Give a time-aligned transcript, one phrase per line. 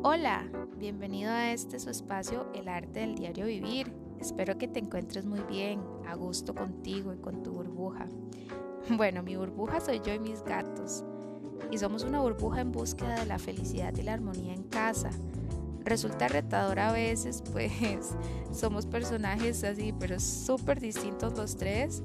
[0.00, 0.48] Hola,
[0.78, 3.92] bienvenido a este su espacio El arte del diario vivir.
[4.18, 8.06] Espero que te encuentres muy bien, a gusto contigo y con tu burbuja.
[8.90, 11.04] Bueno, mi burbuja soy yo y mis gatos.
[11.70, 15.10] Y somos una burbuja en búsqueda de la felicidad y la armonía en casa.
[15.84, 18.16] Resulta retador a veces, pues
[18.50, 22.02] somos personajes así, pero súper distintos los tres.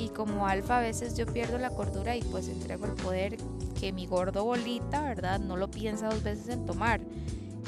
[0.00, 3.36] Y como alfa a veces yo pierdo la cordura y pues entrego el poder
[3.78, 5.38] que mi gordo bolita, ¿verdad?
[5.38, 7.00] No lo piensa dos veces en tomar.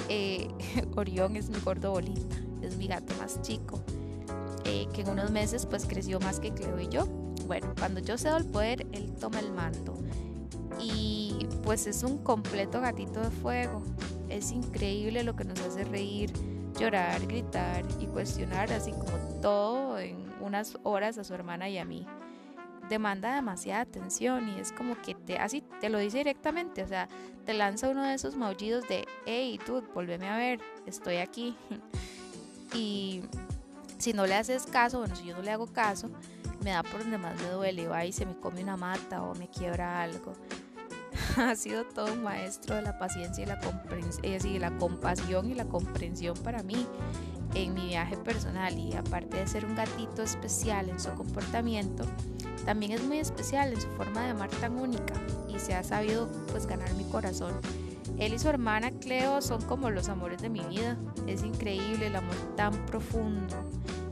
[0.09, 0.49] Eh,
[0.97, 3.81] Orión es mi gordo bolita, es mi gato más chico,
[4.65, 7.07] eh, que en unos meses pues creció más que Cleo y yo.
[7.47, 9.95] Bueno, cuando yo cedo el poder, él toma el mando.
[10.81, 13.83] Y pues es un completo gatito de fuego.
[14.29, 16.33] Es increíble lo que nos hace reír,
[16.79, 21.85] llorar, gritar y cuestionar, así como todo en unas horas a su hermana y a
[21.85, 22.07] mí
[22.91, 27.09] demanda demasiada atención y es como que te así te lo dice directamente, o sea,
[27.47, 31.57] te lanza uno de esos maullidos de, hey, dude, volveme a ver, estoy aquí.
[32.75, 33.23] y
[33.97, 36.11] si no le haces caso, bueno, si yo no le hago caso,
[36.63, 39.35] me da por donde más me duele, va y se me come una mata o
[39.37, 40.35] me quiebra algo.
[41.37, 43.61] ha sido todo un maestro de la paciencia y la,
[44.23, 46.87] eh, la compasión y la comprensión para mí
[47.55, 52.05] en mi viaje personal y aparte de ser un gatito especial en su comportamiento,
[52.65, 55.15] también es muy especial en su forma de amar tan única
[55.49, 57.55] y se ha sabido pues ganar mi corazón.
[58.19, 60.99] Él y su hermana Cleo son como los amores de mi vida.
[61.27, 63.57] Es increíble el amor tan profundo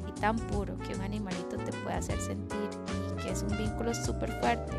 [0.08, 2.70] y tan puro que un animalito te puede hacer sentir
[3.18, 4.78] y que es un vínculo súper fuerte.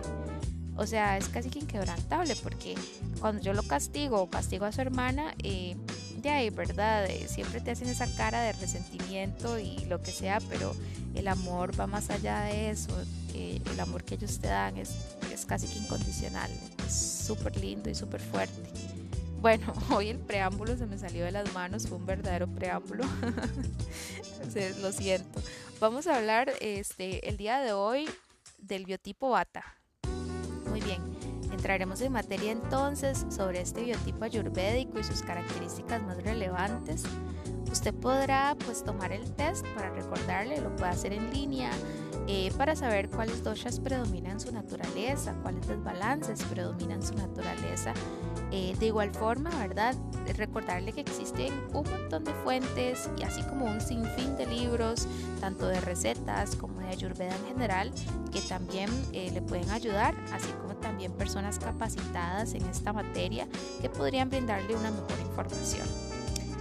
[0.79, 2.73] O sea, es casi que inquebrantable porque
[3.19, 5.75] cuando yo lo castigo o castigo a su hermana, eh,
[6.21, 7.05] de ahí, ¿verdad?
[7.05, 10.73] Eh, siempre te hacen esa cara de resentimiento y lo que sea, pero
[11.15, 12.97] el amor va más allá de eso.
[13.33, 14.91] Eh, el amor que ellos te dan es,
[15.33, 16.49] es casi que incondicional,
[16.87, 18.55] es súper lindo y súper fuerte.
[19.41, 23.03] Bueno, hoy el preámbulo se me salió de las manos, fue un verdadero preámbulo.
[24.81, 25.41] lo siento.
[25.81, 28.09] Vamos a hablar este, el día de hoy
[28.59, 29.78] del biotipo bata.
[30.69, 31.01] Muy bien,
[31.51, 37.03] entraremos en materia entonces sobre este biotipo ayurvédico y sus características más relevantes.
[37.71, 41.69] Usted podrá pues tomar el test para recordarle, lo puede hacer en línea
[42.27, 47.93] eh, para saber cuáles doshas predominan su naturaleza, cuáles desbalances predominan su naturaleza.
[48.51, 49.95] Eh, de igual forma, ¿verdad?
[50.35, 55.07] Recordarle que existen un montón de fuentes y así como un sinfín de libros,
[55.39, 57.91] tanto de recetas como de ayurveda en general,
[58.31, 63.47] que también eh, le pueden ayudar, así como también personas capacitadas en esta materia
[63.81, 65.87] que podrían brindarle una mejor información.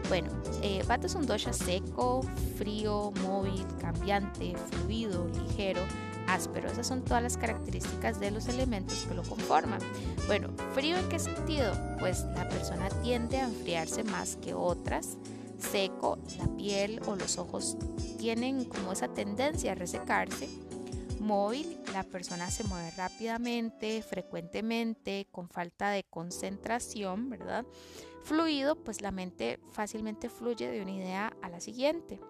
[0.08, 0.30] Bueno,
[0.62, 2.22] eh, es un dosha seco,
[2.56, 5.82] frío, móvil, cambiante, fluido, ligero,
[6.26, 6.70] áspero.
[6.70, 9.80] Esas son todas las características de los elementos que lo conforman.
[10.26, 11.72] Bueno, frío en qué sentido?
[11.98, 15.18] Pues la persona tiende a enfriarse más que otras.
[15.58, 17.76] Seco, la piel o los ojos
[18.18, 20.48] tienen como esa tendencia a resecarse.
[21.20, 27.66] Móvil, la persona se mueve rápidamente, frecuentemente, con falta de concentración, ¿verdad?
[28.22, 32.20] Fluido, pues la mente fácilmente fluye de una idea a la siguiente.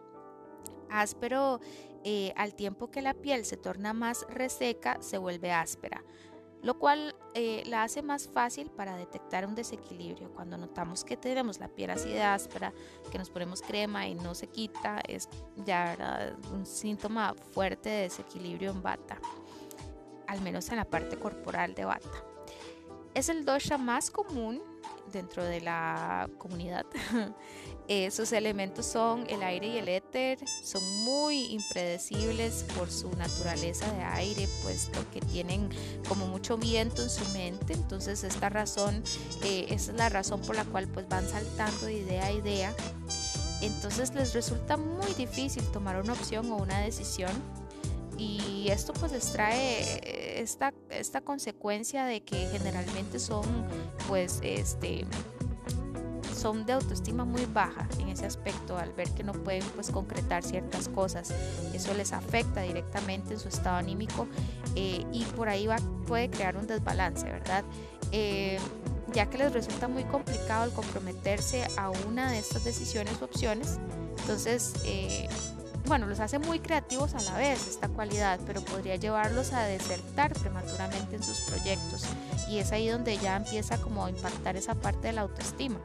[0.91, 1.61] Áspero,
[2.05, 6.03] eh, al tiempo que la piel se torna más reseca, se vuelve áspera,
[6.63, 10.33] lo cual eh, la hace más fácil para detectar un desequilibrio.
[10.33, 12.73] Cuando notamos que tenemos la piel así áspera,
[13.11, 15.29] que nos ponemos crema y no se quita, es
[15.65, 19.21] ya un síntoma fuerte de desequilibrio en bata,
[20.27, 22.25] al menos en la parte corporal de bata.
[23.15, 24.63] Es el dosha más común
[25.13, 26.87] dentro de la comunidad.
[27.89, 34.05] Esos elementos son el aire y el éter, son muy impredecibles por su naturaleza de
[34.05, 35.71] aire, puesto que tienen
[36.07, 39.03] como mucho viento en su mente, entonces esta razón,
[39.43, 42.75] eh, esa es la razón por la cual pues van saltando de idea a idea.
[43.63, 47.33] Entonces les resulta muy difícil tomar una opción o una decisión
[48.19, 53.45] y esto pues les trae esta, esta consecuencia de que generalmente son
[54.07, 55.07] pues este
[56.35, 60.45] son de autoestima muy baja en ese aspecto al ver que no pueden pues concretar
[60.45, 61.35] ciertas cosas.
[61.75, 64.29] Eso les afecta directamente en su estado anímico
[64.77, 67.65] eh, y por ahí va, puede crear un desbalance verdad
[68.13, 68.59] eh,
[69.13, 73.79] ya que les resulta muy complicado el comprometerse a una de estas decisiones o opciones
[74.21, 75.29] entonces eh,
[75.89, 80.35] bueno, los hace muy creativos a la vez esta cualidad, pero podría llevarlos a desertar
[80.35, 82.05] prematuramente en sus proyectos
[82.49, 85.81] y es ahí donde ya empieza como a impactar esa parte de la autoestima.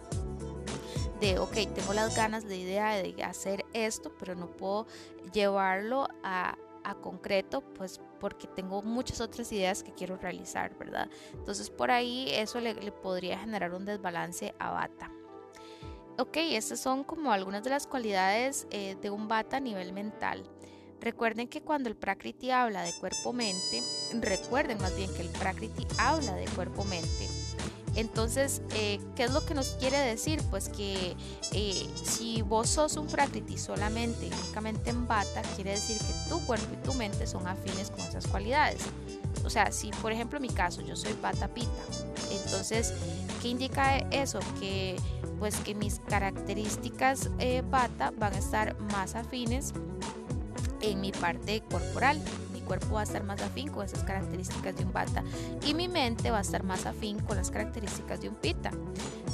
[1.21, 4.87] De, ok, tengo las ganas, la idea de hacer esto, pero no puedo
[5.31, 6.57] llevarlo a,
[7.01, 11.09] concreto, pues porque tengo muchas otras ideas que quiero realizar, ¿verdad?
[11.33, 15.12] Entonces por ahí eso le, le podría generar un desbalance a Bata.
[16.19, 20.43] Ok, estas son como algunas de las cualidades eh, de un bata a nivel mental.
[21.01, 23.81] Recuerden que cuando el Prakriti habla de cuerpo-mente,
[24.21, 27.27] recuerden más bien que el Prakriti habla de cuerpo-mente.
[27.95, 30.39] Entonces, eh, ¿qué es lo que nos quiere decir?
[30.51, 31.15] Pues que
[31.51, 36.67] eh, si vos sos un Prakriti solamente, únicamente en bata, quiere decir que tu cuerpo
[36.73, 38.83] y tu mente son afines con esas cualidades.
[39.43, 41.69] O sea, si por ejemplo en mi caso yo soy bata pita,
[42.31, 42.93] entonces,
[43.43, 44.39] ¿qué indica eso?
[44.59, 44.95] Que
[45.37, 49.73] pues que mis características eh, bata van a estar más afines
[50.81, 52.21] en mi parte corporal.
[52.53, 55.25] Mi cuerpo va a estar más afín con esas características de un bata
[55.65, 58.71] y mi mente va a estar más afín con las características de un pita.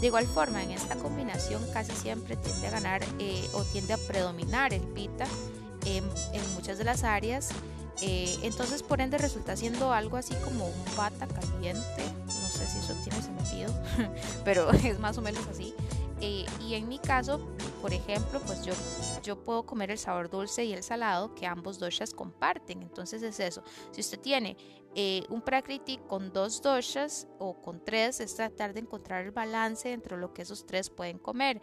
[0.01, 3.97] De igual forma, en esta combinación casi siempre tiende a ganar eh, o tiende a
[3.97, 5.25] predominar el pita
[5.85, 6.03] en,
[6.55, 7.49] muchas de las áreas.
[8.01, 12.03] Eh, entonces, por ende, resulta siendo algo así como un bata caliente.
[12.59, 13.73] Sé si eso tiene sentido,
[14.43, 15.73] pero es más o menos así.
[16.21, 17.39] Eh, y en mi caso,
[17.81, 18.73] por ejemplo, pues yo,
[19.23, 22.81] yo puedo comer el sabor dulce y el salado que ambos doshas comparten.
[22.81, 23.63] Entonces es eso.
[23.91, 24.57] Si usted tiene
[24.95, 29.93] eh, un prakriti con dos doshas o con tres, es tratar de encontrar el balance
[29.93, 31.61] entre lo que esos tres pueden comer.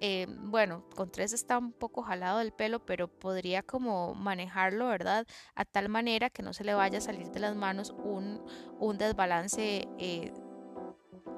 [0.00, 5.26] Eh, bueno, con tres está un poco jalado del pelo, pero podría como manejarlo, ¿verdad?
[5.54, 8.40] A tal manera que no se le vaya a salir de las manos un,
[8.78, 9.88] un desbalance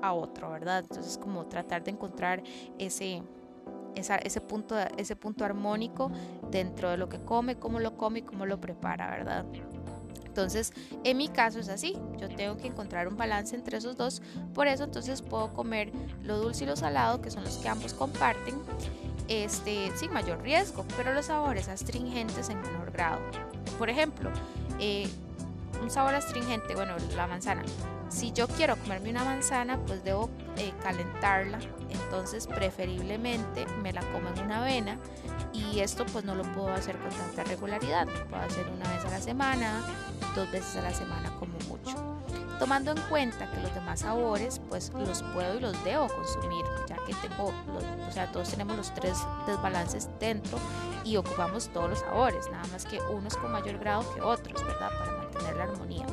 [0.03, 0.81] a otro, ¿verdad?
[0.81, 2.43] Entonces como tratar de encontrar
[2.79, 3.23] ese,
[3.95, 6.11] ese, punto, ese punto armónico
[6.51, 9.47] dentro de lo que come, cómo lo come y cómo lo prepara, ¿verdad?
[10.25, 10.73] Entonces,
[11.05, 14.23] en mi caso es así, yo tengo que encontrar un balance entre esos dos,
[14.55, 15.93] por eso entonces puedo comer
[16.23, 18.55] lo dulce y lo salado, que son los que ambos comparten,
[19.29, 23.21] este, sin mayor riesgo, pero los sabores astringentes en menor grado.
[23.79, 24.31] Por ejemplo,
[24.79, 25.09] eh,
[25.83, 27.63] un sabor astringente, bueno, la manzana.
[28.09, 31.59] Si yo quiero comerme una manzana, pues debo eh, calentarla.
[31.91, 34.99] Entonces, preferiblemente me la como en una avena.
[35.53, 38.07] Y esto pues no lo puedo hacer con tanta regularidad.
[38.07, 39.81] Lo puedo hacer una vez a la semana,
[40.35, 41.97] dos veces a la semana como mucho.
[42.59, 46.97] Tomando en cuenta que los demás sabores pues los puedo y los debo consumir, ya
[47.07, 49.17] que tengo, o sea, todos tenemos los tres
[49.47, 50.59] desbalances dentro
[51.03, 54.91] y ocupamos todos los sabores, nada más que unos con mayor grado que otros, ¿verdad?
[54.91, 56.07] Para mantener la armonía.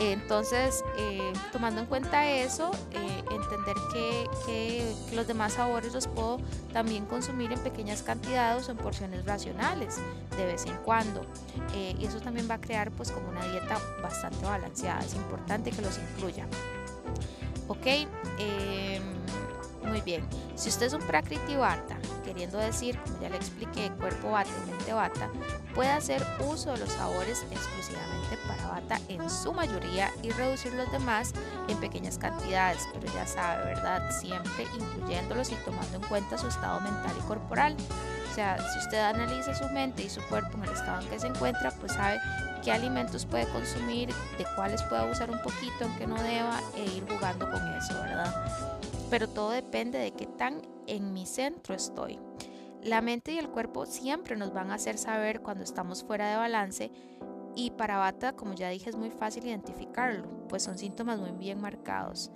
[0.00, 6.38] Entonces, eh, tomando en cuenta eso, eh, entender que, los demás sabores los puedo
[6.72, 9.96] también consumir en pequeñas cantidades o en porciones racionales
[10.36, 11.26] de vez en cuando.
[11.74, 15.00] Eh, y eso también va a crear pues como una dieta bastante balanceada.
[15.00, 16.46] Es importante que los incluya.
[17.68, 17.86] Ok,
[18.38, 19.02] em,
[19.84, 20.26] muy bien.
[20.54, 21.98] Si usted es un Prakriti Vata,
[22.30, 25.28] queriendo decir, como ya le expliqué, cuerpo Vata y mente Vata,
[25.74, 30.90] puede hacer uso de los sabores exclusivamente para bata en su mayoría y reducir los
[30.92, 31.32] demás
[31.66, 34.08] en pequeñas cantidades, pero ya sabe, ¿verdad?
[34.20, 37.76] Siempre incluyéndolos y tomando en cuenta su estado mental y corporal.
[38.30, 41.18] O sea, si usted analiza su mente y su cuerpo en el estado en que
[41.18, 42.20] se encuentra, pues sabe
[42.62, 46.84] qué alimentos puede consumir, de cuáles puede abusar un poquito, en qué no deba, e
[46.84, 48.32] ir jugando con eso, ¿verdad?
[49.10, 52.18] Pero todo depende de qué tan en mi centro estoy.
[52.82, 56.36] La mente y el cuerpo siempre nos van a hacer saber cuando estamos fuera de
[56.36, 56.90] balance
[57.54, 61.60] y para Bata, como ya dije, es muy fácil identificarlo, pues son síntomas muy bien
[61.60, 62.30] marcados.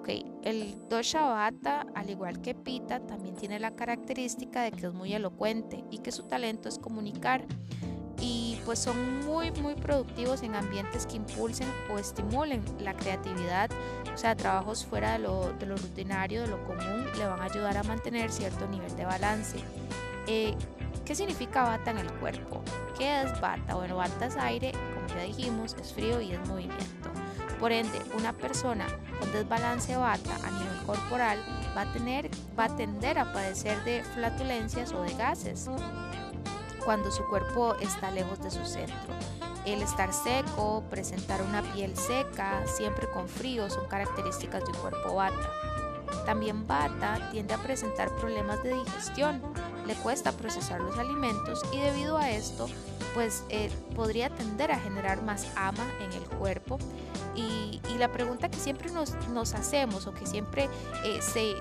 [0.00, 0.24] Okay.
[0.42, 5.12] El dosha Vata, al igual que Pita, también tiene la característica de que es muy
[5.12, 7.44] elocuente y que su talento es comunicar
[8.20, 13.70] y pues son muy muy productivos en ambientes que impulsen o estimulen la creatividad,
[14.12, 17.44] o sea, trabajos fuera de lo, de lo rutinario, de lo común, le van a
[17.44, 19.56] ayudar a mantener cierto nivel de balance.
[20.26, 20.54] Eh,
[21.06, 22.62] ¿Qué significa bata en el cuerpo?
[22.98, 23.74] ¿Qué es bata?
[23.74, 27.08] Bueno, bata es aire, como ya dijimos, es frío y es movimiento.
[27.58, 28.86] Por ende, una persona
[29.18, 31.38] con desbalance bata a nivel corporal
[31.74, 35.70] va a, tener, va a tender a padecer de flatulencias o de gases
[36.88, 39.12] cuando su cuerpo está lejos de su centro.
[39.66, 45.16] El estar seco, presentar una piel seca, siempre con frío, son características de un cuerpo
[45.16, 45.52] bata.
[46.24, 49.42] También bata tiende a presentar problemas de digestión,
[49.86, 52.70] le cuesta procesar los alimentos y debido a esto,
[53.18, 56.78] pues eh, podría tender a generar más ama en el cuerpo.
[57.34, 60.68] Y, la pregunta que siempre nos, hacemos o que siempre
[61.04, 61.54] eh, se,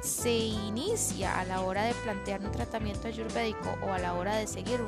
[0.00, 4.46] se inicia a la hora de plantear un tratamiento ayurvédico o a la hora de
[4.46, 4.80] seguir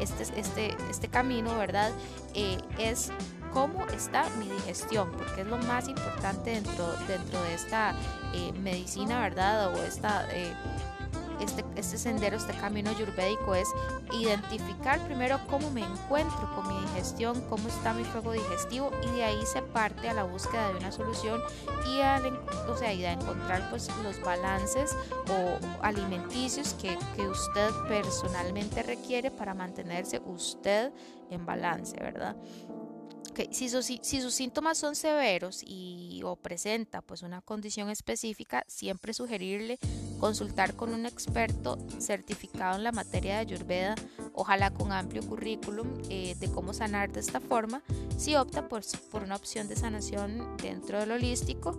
[0.00, 1.92] este, este, este camino, ¿verdad?
[2.32, 3.10] Eh, es
[3.52, 7.94] cómo está mi digestión, porque es lo más importante dentro, dentro de esta
[8.32, 9.74] eh, medicina, ¿verdad?
[9.74, 10.54] O esta, eh,
[11.40, 13.68] este, este sendero, este camino ayurvédico es
[14.12, 19.24] identificar primero cómo me encuentro con mi digestión, cómo está mi fuego digestivo y de
[19.24, 21.40] ahí se parte a la búsqueda de una solución
[21.92, 22.20] y a,
[22.68, 24.96] o sea, y a encontrar pues los balances
[25.28, 30.92] o alimenticios que, que usted personalmente requiere para mantenerse usted
[31.30, 32.36] en balance, ¿verdad?
[33.50, 39.78] Si, sus síntomas son severos y o presenta pues una condición específica, siempre sugerirle
[40.18, 43.94] consultar con un experto certificado en la materia de Ayurveda,
[44.32, 47.82] ojalá con amplio currículum eh, de cómo sanar de esta forma,
[48.16, 51.78] si opta por, por una opción de sanación dentro del holístico.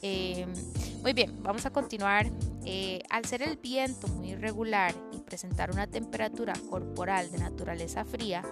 [0.00, 0.46] Eh,
[1.02, 2.30] muy bien, vamos a continuar.
[2.64, 8.42] Eh, al ser el viento muy irregular y presentar una temperatura corporal de naturaleza fría,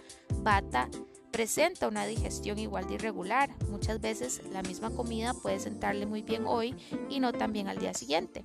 [0.42, 0.88] Bata
[1.30, 3.50] presenta una digestión igual de irregular.
[3.68, 6.75] Muchas veces la misma comida puede sentarle muy bien hoy
[7.08, 8.44] y no tan bien al día siguiente.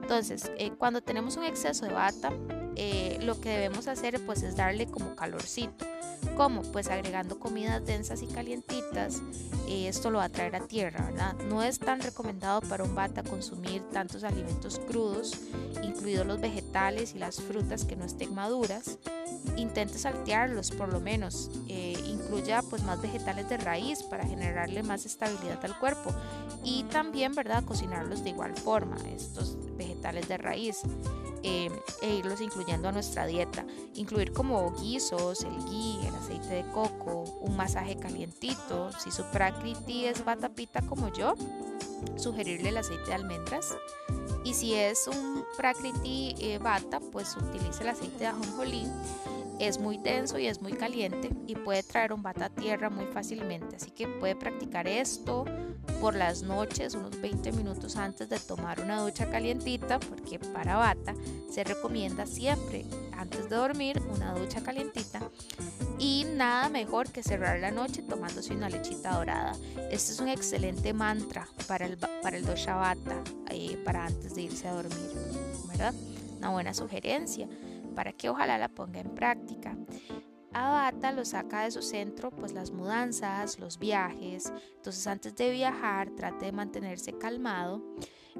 [0.00, 2.32] Entonces, eh, cuando tenemos un exceso de bata,
[2.76, 5.86] eh, lo que debemos hacer pues es darle como calorcito.
[6.36, 6.62] ¿Cómo?
[6.62, 9.22] Pues agregando comidas densas y calientitas.
[9.68, 11.34] Eh, esto lo va a traer a tierra, ¿verdad?
[11.48, 15.32] No es tan recomendado para un bata consumir tantos alimentos crudos,
[15.82, 18.98] incluidos los vegetales y las frutas que no estén maduras.
[19.56, 21.50] Intente saltearlos por lo menos.
[21.68, 26.14] incluya pues más vegetales de raíz para generarle más estabilidad al cuerpo.
[26.64, 27.64] Y también, ¿verdad?
[27.64, 28.96] Cocinarlos de igual forma.
[29.14, 30.82] Estos vegetales de raíz
[31.44, 33.66] eh, e irlos incluyendo a nuestra dieta.
[33.94, 35.58] Incluir como guisos, el
[36.06, 38.90] el aceite de coco, un masaje calientito.
[38.92, 41.34] Si su prakriti es batapita como yo,
[42.16, 43.74] sugerirle el aceite de almendras.
[44.44, 48.86] Y si es un prakriti eh, bata, pues utilice el aceite de ajonjolí
[49.62, 53.06] es muy denso y es muy caliente y puede traer un bata a tierra muy
[53.06, 53.76] fácilmente.
[53.76, 55.44] Así que puede practicar esto
[56.00, 61.14] por las noches, unos 20 minutos antes de tomar una ducha calientita, porque para bata
[61.48, 62.84] se recomienda siempre
[63.16, 65.20] antes de dormir una ducha calientita.
[65.96, 69.52] Y nada mejor que cerrar la noche tomándose una lechita dorada.
[69.90, 74.42] Este es un excelente mantra para el, para el dosha bata, eh, para antes de
[74.42, 75.10] irse a dormir,
[75.68, 75.94] ¿verdad?
[76.38, 77.46] Una buena sugerencia
[77.94, 79.76] para que ojalá la ponga en práctica.
[80.52, 84.52] Abata lo saca de su centro, pues las mudanzas, los viajes.
[84.76, 87.82] Entonces antes de viajar trate de mantenerse calmado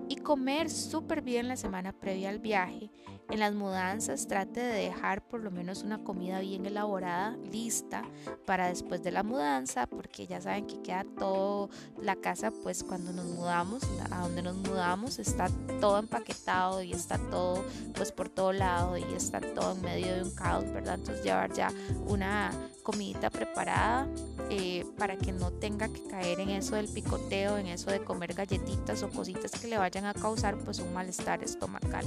[0.09, 2.91] y comer súper bien la semana previa al viaje.
[3.31, 8.03] En las mudanzas trate de dejar por lo menos una comida bien elaborada, lista
[8.45, 13.13] para después de la mudanza, porque ya saben que queda todo, la casa pues cuando
[13.13, 15.49] nos mudamos, a donde nos mudamos está
[15.81, 17.65] todo empaquetado y está todo
[17.95, 20.97] pues por todo lado y está todo en medio de un caos, ¿verdad?
[20.97, 21.73] Entonces llevar ya
[22.07, 22.51] una
[22.83, 24.09] comidita preparada
[24.51, 28.35] eh, para que no tenga que caer en eso del picoteo, en eso de comer
[28.35, 32.05] galletitas o cositas que le vayan a causar pues un malestar estomacal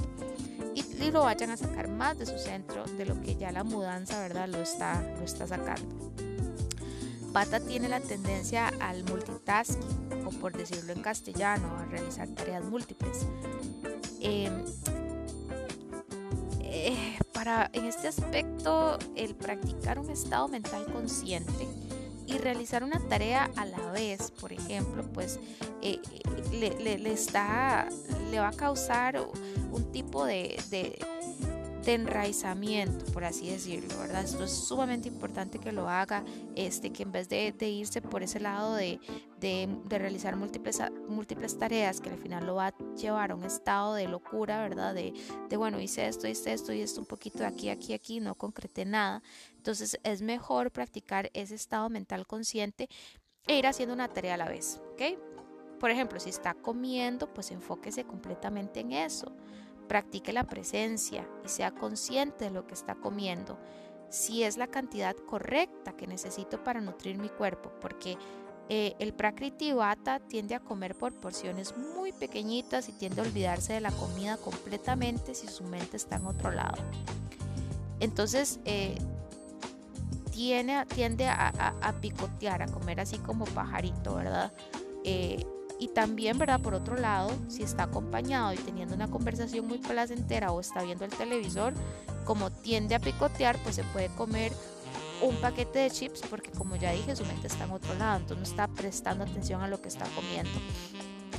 [1.10, 4.48] lo vayan a sacar más de su centro de lo que ya la mudanza, ¿verdad?
[4.48, 6.12] Lo está, lo está sacando.
[7.32, 13.26] Bata tiene la tendencia al multitasking, o por decirlo en castellano, a realizar tareas múltiples.
[14.20, 14.64] Em,
[16.60, 21.68] eh, para, en este aspecto, el practicar un estado mental consciente
[22.26, 25.38] y realizar una tarea a la vez, por ejemplo, pues
[25.82, 26.00] eh,
[26.52, 27.88] le, le, está,
[28.30, 29.24] le va a causar
[29.76, 30.98] un tipo de, de,
[31.86, 34.24] enraizamiento, por así decirlo, ¿verdad?
[34.24, 36.24] Esto es sumamente importante que lo haga,
[36.56, 38.98] este, que en vez de, irse por ese lado de,
[39.88, 44.08] realizar múltiples, múltiples tareas, que al final lo va a llevar a un estado de
[44.08, 44.94] locura, ¿verdad?
[44.94, 45.14] De,
[45.48, 48.34] de bueno, hice esto, hice esto y esto un poquito de aquí, aquí, aquí, no
[48.34, 49.22] concreté nada.
[49.56, 52.88] Entonces es mejor practicar ese estado mental consciente
[53.46, 55.25] e ir haciendo una tarea a la vez, ¿ok?
[55.78, 59.32] Por ejemplo, si está comiendo, pues enfóquese completamente en eso.
[59.88, 63.58] Practique la presencia y sea consciente de lo que está comiendo.
[64.08, 68.16] Si es la cantidad correcta que necesito para nutrir mi cuerpo, porque
[68.68, 73.74] eh, el Prakriti Vata tiende a comer por porciones muy pequeñitas y tiende a olvidarse
[73.74, 76.82] de la comida completamente si su mente está en otro lado.
[78.00, 78.96] Entonces, eh,
[80.32, 84.52] tiende a, picotear, a comer así como pajarito, ¿verdad?
[85.04, 85.46] Eh,
[85.78, 86.60] y también, ¿verdad?
[86.60, 91.04] Por otro lado, si está acompañado y teniendo una conversación muy placentera o está viendo
[91.04, 91.74] el televisor,
[92.24, 94.52] como tiende a picotear, pues se puede comer
[95.22, 98.38] un paquete de chips porque como ya dije, su mente está en otro lado, entonces
[98.38, 100.58] no está prestando atención a lo que está comiendo.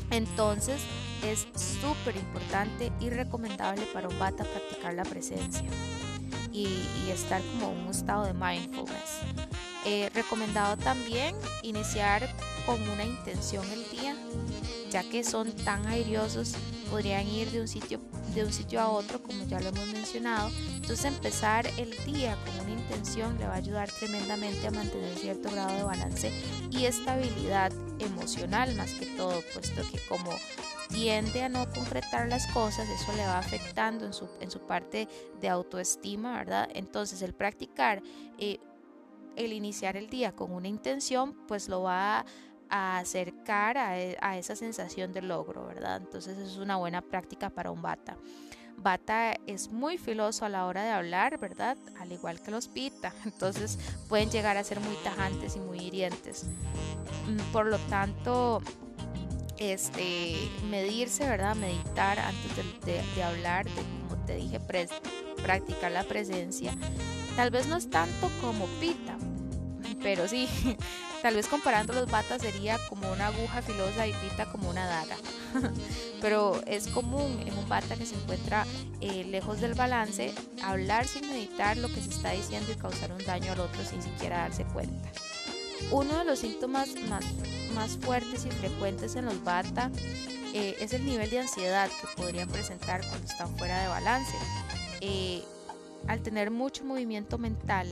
[0.10, 0.82] Entonces
[1.24, 1.48] es
[1.82, 5.68] súper importante y recomendable para un bata practicar la presencia
[6.52, 6.68] y,
[7.12, 9.22] estar como en un estado de mindfulness.
[9.86, 12.28] Eh, recomendado también iniciar
[12.66, 13.97] con una intención el día,
[14.90, 16.54] ya que son tan airiosos
[16.90, 18.00] podrían ir de un sitio
[18.34, 20.52] de un sitio a otro, como ya lo hemos mencionado.
[20.76, 25.50] Entonces empezar el día con una intención le va a ayudar tremendamente a mantener cierto
[25.50, 26.32] grado de balance
[26.70, 30.32] y estabilidad emocional más que todo, puesto que como
[30.90, 35.08] tiende a no concretar las cosas, eso le va afectando en su, en su parte
[35.42, 36.70] de autoestima, ¿verdad?
[36.74, 38.02] Entonces el practicar,
[38.38, 38.60] eh,
[39.36, 42.26] el iniciar el día con una intención, pues lo va a
[42.70, 45.98] acercar a, e, a, esa sensación de logro, ¿verdad?
[45.98, 48.18] Entonces es una buena práctica para un bata.
[48.78, 51.78] Bata es muy filoso a la hora de hablar, ¿verdad?
[52.00, 56.46] Al igual que los pita, entonces pueden llegar a ser muy tajantes y muy hirientes.
[57.28, 58.62] Mm, por lo tanto,
[59.58, 60.36] este,
[60.70, 61.56] medirse, ¿verdad?
[61.56, 64.60] Meditar antes de, de, hablar, de, como te dije,
[65.42, 66.74] practicar la presencia.
[67.36, 69.18] Tal vez no es tanto como pita,
[70.02, 70.48] pero sí,
[71.28, 75.18] tal vez comparando los batas sería como una aguja filosa y pita como una daga.
[76.22, 78.66] pero es común en un bata que se encuentra
[79.02, 83.26] eh, lejos del balance hablar sin meditar lo que se está diciendo y causar un
[83.26, 85.10] daño al otro sin siquiera darse cuenta.
[85.92, 87.26] Uno de los síntomas más,
[87.76, 89.92] más fuertes y frecuentes en los bata
[90.54, 94.32] eh, es el nivel de ansiedad que podrían presentar cuando están fuera de balance.
[95.02, 95.44] Eh,
[96.08, 97.86] al tener mucho movimiento mental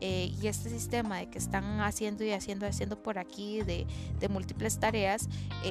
[0.00, 3.86] eh, y este sistema de que están haciendo y haciendo, haciendo por aquí de,
[4.28, 5.28] múltiples tareas,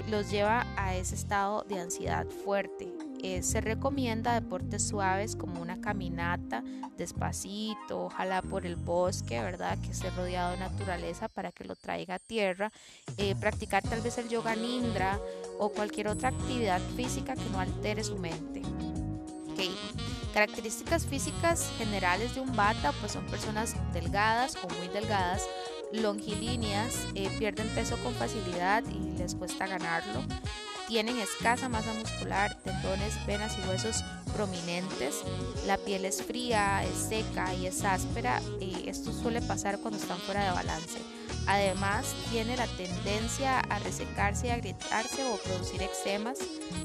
[0.09, 2.91] los lleva a ese estado de ansiedad fuerte.
[3.21, 6.63] Eh, se recomienda deportes suaves como una caminata
[6.97, 9.77] despacito, ojalá por el bosque, ¿verdad?
[9.79, 12.71] Que esté rodeado de naturaleza para que lo traiga a tierra.
[13.17, 15.19] Eh, practicar tal vez el yoga nindra
[15.57, 18.61] o cualquier otra actividad física que no altere su mente.
[20.33, 25.47] Características físicas generales de un bata pues son personas delgadas o muy delgadas,
[25.91, 30.23] longilíneas, eh, pierden peso con facilidad y les cuesta ganarlo
[30.89, 34.03] tienen escasa masa muscular, tendones, venas y huesos
[34.35, 35.21] prominentes.
[35.67, 38.41] La piel es fría, es seca y es áspera.
[38.59, 40.97] Y esto suele pasar cuando están fuera de balance.
[41.49, 46.37] Además, tiene la tendencia a resecarse y agrietarse o producir eczemas.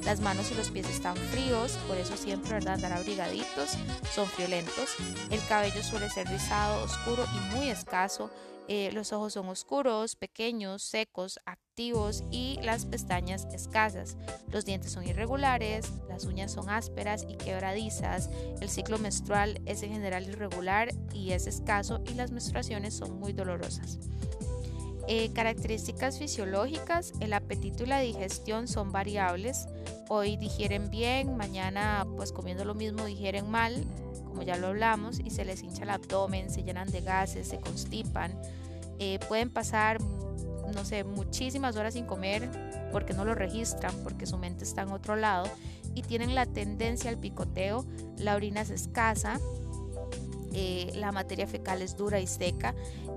[0.03, 2.73] Las manos y los pies están fríos, por eso siempre ¿verdad?
[2.73, 3.77] andar abrigaditos.
[4.11, 4.95] Son friolentos.
[5.29, 8.31] El cabello suele ser rizado, oscuro y muy escaso.
[8.67, 14.17] Eh, los ojos son oscuros, pequeños, secos, activos y las pestañas escasas.
[14.51, 18.31] Los dientes son irregulares, las uñas son ásperas y quebradizas.
[18.61, 23.31] El ciclo menstrual es en general irregular y es escaso y las menstruaciones son muy
[23.31, 23.99] dolorosas.
[25.07, 29.67] Eh, características fisiológicas, el apetito y la digestión son variables.
[30.09, 33.85] Hoy digieren bien, mañana pues comiendo lo mismo digieren mal,
[34.25, 37.59] como ya lo hablamos, y se les hincha el abdomen, se llenan de gases, se
[37.59, 38.33] constipan.
[38.97, 42.49] Eh, pueden pasar, no sé, muchísimas horas sin comer
[42.91, 45.47] porque no lo registran, porque su mente está en otro lado
[45.93, 47.85] y tienen la tendencia al picoteo,
[48.17, 49.39] la orina es escasa,
[50.55, 52.73] eh, la materia fecal es dura y seca.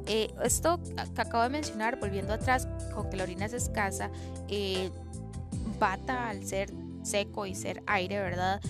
[0.06, 4.10] Eh, esto que acabo de mencionar, volviendo atrás, con que la orina es escasa,
[5.78, 6.72] bata al ser
[7.02, 8.60] seco y ser aire, ¿verdad?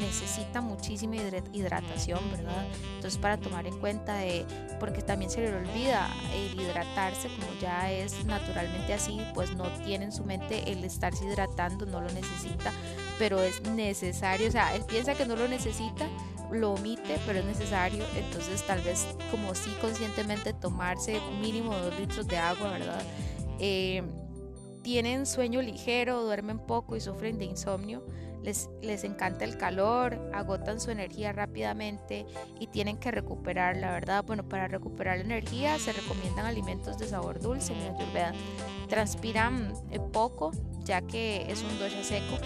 [0.00, 1.16] necesita muchísima
[1.52, 2.64] hidratación, ¿verdad?
[2.94, 4.44] Entonces para tomar en cuenta de,
[4.78, 10.06] porque también se le olvida el hidratarse, como ya es naturalmente así, pues no tiene
[10.06, 12.72] en su mente el estarse hidratando, no lo necesita,
[13.18, 16.06] pero es necesario, o sea, él piensa que no lo necesita,
[16.52, 22.26] lo omite, pero es necesario, entonces tal vez como sí conscientemente tomarse mínimo dos litros
[22.26, 23.02] de agua, ¿verdad?
[23.58, 24.02] Eh,
[24.82, 28.04] tienen sueño ligero, duermen poco y sufren de insomnio
[28.42, 32.26] les, les encanta el calor, agotan su energía rápidamente
[32.60, 34.24] y tienen que recuperar, la verdad.
[34.24, 38.32] Bueno, para recuperar la energía se recomiendan alimentos de sabor dulce en ayurveda.
[38.88, 40.52] Transpiran eh, poco,
[40.84, 42.38] ya que es un dosha seco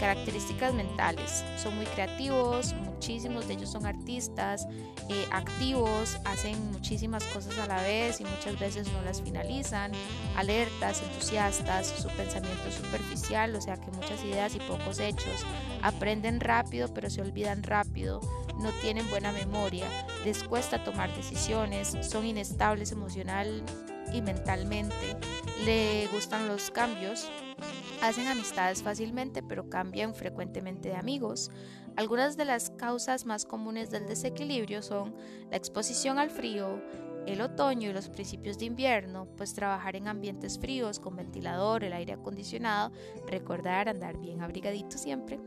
[0.00, 1.44] Características mentales.
[1.56, 4.68] Son muy creativos, muchísimos de ellos son artistas,
[5.08, 9.90] eh, activos, hacen muchísimas cosas a la vez y muchas veces no las finalizan,
[10.36, 15.44] alertas, entusiastas, su pensamiento es superficial, o sea que muchas ideas y pocos hechos.
[15.82, 18.20] Aprenden rápido pero se olvidan rápido,
[18.60, 19.88] no tienen buena memoria,
[20.24, 23.64] les cuesta tomar decisiones, son inestables emocional
[24.12, 25.16] y mentalmente,
[25.64, 27.28] le gustan los cambios,
[28.02, 31.52] Hacen amistades fácilmente, pero cambian frecuentemente de amigos.
[31.96, 35.14] Algunas de las causas más comunes del desequilibrio son
[35.50, 36.80] la exposición al frío,
[37.26, 41.92] el otoño y los principios de invierno, pues trabajar en ambientes fríos con ventilador, el
[41.92, 42.92] aire acondicionado,
[43.26, 45.40] recordar andar bien abrigadito siempre,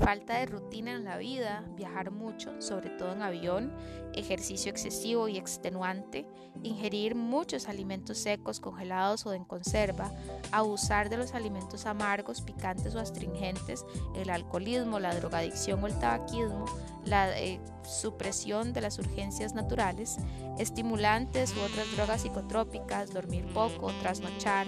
[0.00, 3.72] falta de rutina en la vida, viajar mucho, sobre todo en avión,
[4.14, 6.26] ejercicio excesivo y extenuante,
[6.62, 10.12] ingerir muchos alimentos secos, congelados o en conserva,
[10.52, 13.84] abusar de los alimentos amargos, picantes o astringentes,
[14.14, 16.66] el alcoholismo, la drogadicción o el tabaquismo,
[17.06, 20.18] la eh, supresión de las urgencias naturales,
[20.58, 24.66] estimulantes u otras drogas psicotrópicas, dormir poco, trasnochar,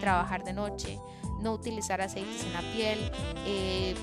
[0.00, 0.98] trabajar de noche,
[1.40, 2.98] no utilizar aceites en la piel,
[3.46, 3.94] eh,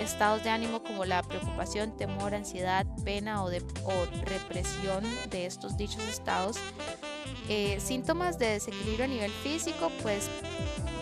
[0.00, 3.60] estados de ánimo como la preocupación, temor, ansiedad, pena o, de,
[4.24, 6.56] represión de estos dichos estados.
[7.48, 10.28] Eh, síntomas de desequilibrio a nivel físico, pues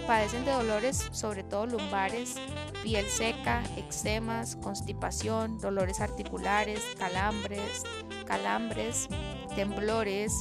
[0.08, 2.36] padecen de dolores, sobre todo lumbares,
[2.82, 7.82] piel seca, eczemas, constipación, dolores articulares, calambres,
[8.24, 9.06] calambres,
[9.54, 10.32] temblores,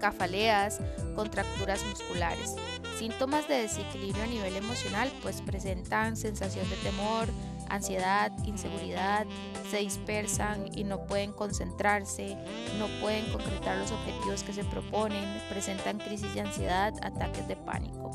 [0.00, 0.80] cafaleas,
[1.16, 2.56] contracturas musculares.
[2.98, 7.28] Síntomas de desequilibrio a nivel emocional pues presentan sensación de temor,
[7.70, 9.26] ansiedad, inseguridad,
[9.70, 12.36] se dispersan y no pueden concentrarse,
[12.78, 18.10] no pueden concretar los objetivos que se proponen, presentan crisis de ansiedad, ataques de pánico.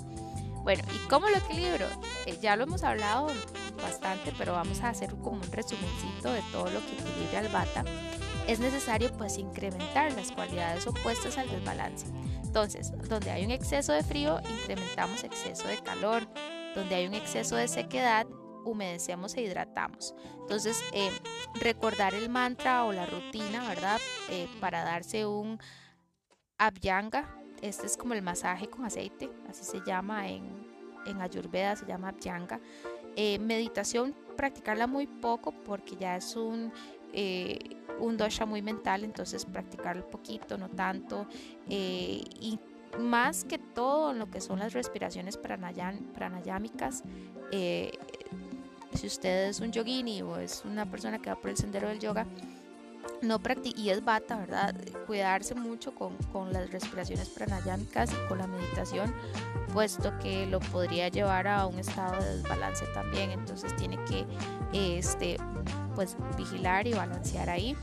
[0.64, 1.86] Bueno, ¿y cómo lo equilibro?
[2.26, 3.28] Eh, ya lo hemos hablado
[3.82, 7.84] bastante, pero vamos a hacer como un resumencito de todo lo que equilibra al bata.
[8.48, 12.08] Es necesario pues incrementar las cualidades opuestas al desbalance.
[12.44, 16.28] Entonces, donde hay un exceso de frío, incrementamos exceso de calor.
[16.76, 18.26] Donde hay un exceso de sequedad,
[18.66, 20.16] humedecemos e hidratamos.
[20.42, 21.12] Entonces, eh,
[21.62, 24.00] recordar el mantra o la rutina, ¿verdad?
[24.30, 25.60] Eh, para darse un
[26.58, 27.39] abhyanga.
[27.62, 30.44] Este es como el masaje con aceite, así se llama en,
[31.06, 32.60] en Ayurveda, se llama abhyanga.
[33.16, 36.72] Eh, meditación, practicarla muy poco porque ya es un
[38.00, 41.28] un dosha muy mental, entonces practicarlo poquito, no tanto.
[41.70, 42.60] Eh, y
[42.98, 47.04] más que todo en lo que son las respiraciones pranayámicas,
[47.52, 47.92] eh,
[48.94, 52.00] si usted es un yogini o es una persona que va por el sendero del
[52.00, 52.26] yoga,
[53.22, 54.76] no y es bata, ¿verdad?
[55.06, 59.14] Cuidarse mucho con, con, las respiraciones pranayámicas y con la meditación,
[59.74, 63.32] puesto que lo podría llevar a un estado de desbalance también.
[63.32, 64.26] Entonces tiene que
[64.74, 65.38] este,
[65.96, 67.76] pues vigilar y balancear ahí.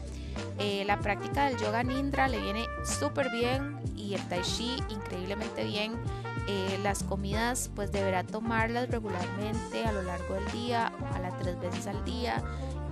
[0.58, 5.64] Eh, la práctica del yoga nindra le viene súper bien y el tai chi increíblemente
[5.64, 5.94] bien.
[6.48, 11.86] Eh, las comidas pues deberá tomarlas regularmente a lo largo del día, ojalá tres veces
[11.86, 12.42] al día.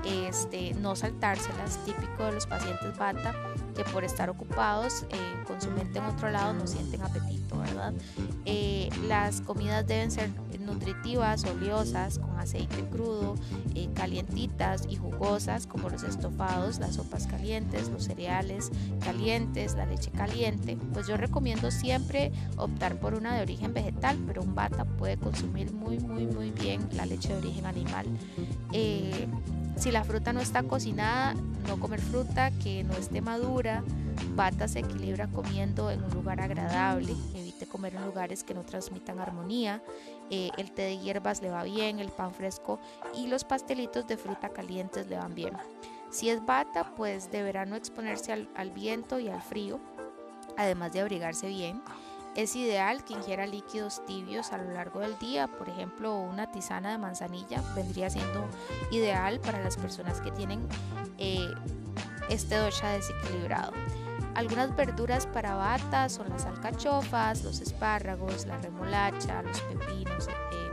[0.06, 3.34] Este, no saltárselas, típico de los pacientes bata
[3.74, 7.92] que por estar ocupados eh, con su mente en otro lado no sienten apetito, ¿verdad?
[9.08, 10.30] las comidas deben ser
[10.64, 13.34] nutritivas, oleosas, con aceite crudo,
[13.74, 18.70] eh, calientitas y jugosas como los estofados, las sopas calientes, los cereales
[19.04, 20.76] calientes, la leche caliente.
[20.92, 25.72] Pues yo recomiendo siempre optar por una de origen vegetal, pero un bata puede consumir
[25.72, 28.06] muy, muy, muy bien la leche de origen animal.
[28.72, 29.26] Eh,
[29.76, 31.34] si la fruta no está cocinada,
[31.66, 33.82] no comer fruta que no esté madura.
[34.36, 37.14] Bata se equilibra comiendo en un lugar agradable,
[37.74, 39.82] comer en lugares que no transmitan armonía.
[40.30, 42.78] Eh, el té de hierbas le va bien, el pan fresco
[43.16, 45.54] y los pastelitos de fruta calientes le van bien.
[46.08, 49.80] Si es bata, pues deberá no exponerse al, viento y al frío,
[50.56, 51.82] además de abrigarse bien.
[52.36, 56.92] Es ideal que ingiera líquidos tibios a lo largo del día, por ejemplo, una tisana
[56.92, 58.46] de manzanilla vendría siendo
[58.92, 60.60] ideal para las personas que tienen
[61.18, 61.50] eh,
[62.28, 63.72] este dosha desequilibrado.
[64.34, 70.64] Algunas verduras para bata son las alcachofas, los espárragos, la remolacha, los pepinos, eh,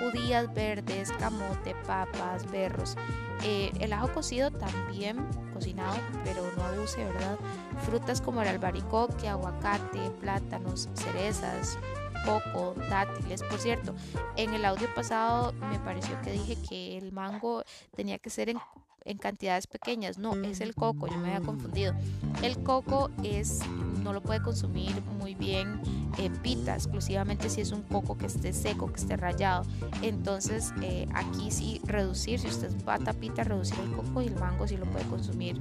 [0.00, 2.96] judías verdes, camote, papas, berros.
[3.44, 7.38] Eh, el ajo cocido también cocinado, pero no abuse, ¿verdad?
[7.84, 11.78] Frutas como el albaricoque, aguacate, plátanos, cerezas,
[12.24, 13.42] coco, dátiles.
[13.42, 13.94] Por cierto,
[14.36, 17.62] en el audio pasado me pareció que dije que el mango
[17.94, 18.58] tenía que ser en,
[19.18, 20.18] cantidades pequeñas.
[20.18, 21.94] No, es el coco, yo me había confundido.
[22.42, 23.60] El coco es,
[24.02, 25.80] no lo puede consumir muy bien
[26.18, 29.64] en pita, exclusivamente si es un coco que esté seco, que esté rayado.
[30.02, 34.36] Entonces, eh, aquí sí reducir, si usted va a tapita, reducir el coco y el
[34.36, 35.60] mango sí lo puede consumir.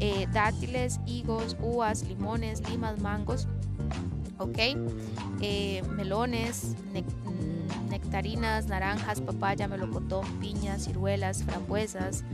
[0.00, 3.48] Eh, dátiles, higos, uvas, limones, limas, mangos
[4.38, 4.58] ¿ok?
[5.40, 12.24] Eh, melones, mm, nectarinas, naranjas, papaya, melocotón, piñas, ciruelas, frambuesas,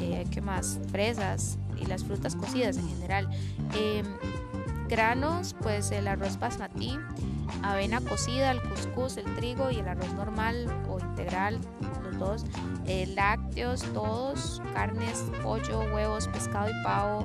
[0.00, 0.80] eh, ¿qué más?
[0.90, 3.28] Fresas y las frutas cocidas en general.
[3.74, 4.04] Em,
[4.88, 6.98] granos, pues el arroz basmati,
[7.62, 12.44] avena cocida, el cuscús, el trigo y el arroz normal o integral, los todos,
[12.86, 17.24] eh, lácteos, todos, carnes, pollo, huevos, pescado y pavo,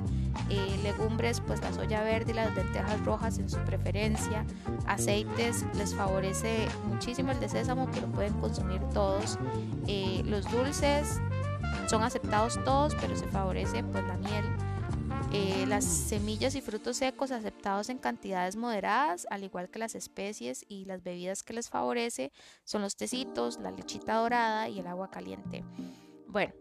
[0.50, 4.44] eh, legumbres, pues la soya verde y las lentejas rojas en su preferencia,
[4.86, 9.38] aceites, les favorece muchísimo el de sésamo, pero pueden consumir todos,
[9.86, 11.20] eh, los dulces
[11.88, 14.44] son aceptados todos, pero se favorece pues la miel.
[15.32, 20.64] Eh, las semillas y frutos secos aceptados en cantidades moderadas, al igual que las especies
[20.68, 22.30] y las bebidas que les favorece,
[22.62, 25.64] son los tecitos, la lechita dorada y el agua caliente.
[26.28, 26.54] Bueno,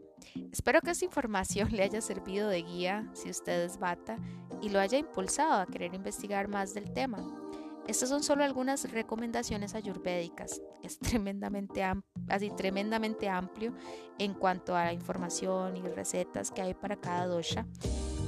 [0.52, 4.18] espero que esta información le haya servido de guía si usted es bata
[4.62, 7.43] y lo haya impulsado a querer investigar más del tema.
[7.88, 10.62] Estas son solo algunas recomendaciones ayurvédicas.
[10.84, 11.82] Es tremendamente,
[12.28, 13.74] así, tremendamente amplio
[14.20, 17.66] en cuanto a la información y recetas que hay para cada dosha.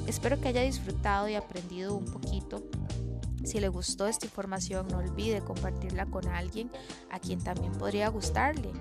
[0.07, 2.63] Espero que haya disfrutado y aprendido un poquito.
[3.43, 6.71] Si le gustó esta información, no olvide compartirla con alguien
[7.11, 8.71] a quien también podría gustarle.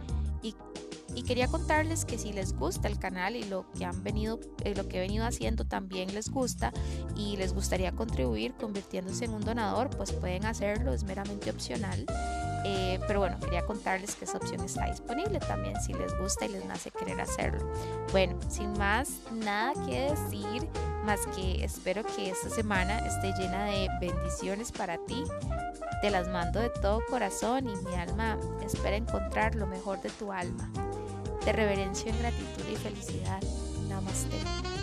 [1.15, 4.75] Y, quería contarles que si les gusta el canal y lo que han venido, eh,
[4.75, 6.73] lo que he venido haciendo también les gusta
[7.17, 12.07] y les gustaría contribuir convirtiéndose en un donador, pues pueden hacerlo, es meramente opcional.
[12.67, 16.49] Eh, pero bueno, quería contarles que esa opción está disponible también si les gusta y
[16.49, 17.71] les nace querer hacerlo.
[18.11, 20.67] Bueno, sin más, nada que decir,
[21.05, 25.23] más que espero que esta semana esté llena de bendiciones para ti.
[26.01, 30.33] Te las mando de todo corazón y mi alma espera encontrar lo mejor de tu
[30.33, 30.71] alma.
[31.45, 33.43] Te reverencio en gratitud y felicidad.
[33.89, 34.74] Namaste.